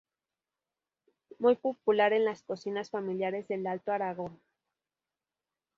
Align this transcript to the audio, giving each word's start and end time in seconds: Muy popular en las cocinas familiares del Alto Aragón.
Muy 1.37 1.57
popular 1.57 2.11
en 2.13 2.25
las 2.25 2.41
cocinas 2.41 2.89
familiares 2.89 3.47
del 3.47 3.67
Alto 3.67 3.91
Aragón. 3.91 4.41